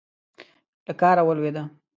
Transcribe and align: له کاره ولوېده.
له 0.85 0.93
کاره 1.01 1.21
ولوېده. 1.25 1.63